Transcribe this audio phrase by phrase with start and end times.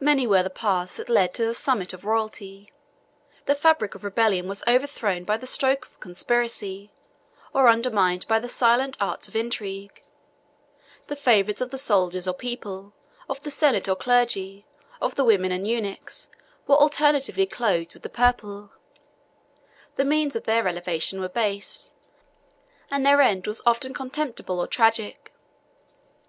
[0.00, 2.72] Many were the paths that led to the summit of royalty:
[3.46, 6.90] the fabric of rebellion was overthrown by the stroke of conspiracy,
[7.54, 10.02] or undermined by the silent arts of intrigue:
[11.06, 12.92] the favorites of the soldiers or people,
[13.28, 14.66] of the senate or clergy,
[15.00, 16.28] of the women and eunuchs,
[16.66, 18.72] were alternately clothed with the purple:
[19.94, 21.94] the means of their elevation were base,
[22.90, 25.32] and their end was often contemptible or tragic.